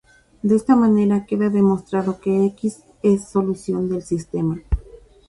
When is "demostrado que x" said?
1.51-2.83